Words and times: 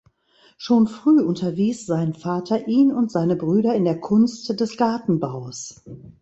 Schon 0.57 0.87
früh 0.87 1.21
unterwies 1.21 1.85
sein 1.85 2.15
Vater 2.15 2.67
ihn 2.67 2.91
und 2.91 3.11
seine 3.11 3.35
Brüder 3.35 3.75
in 3.75 3.83
der 3.85 3.99
Kunst 3.99 4.59
des 4.59 4.75
Gartenbaus. 4.75 5.83